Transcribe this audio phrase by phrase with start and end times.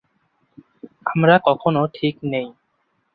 [1.05, 2.47] আমরা কখনও ঠিক নেই!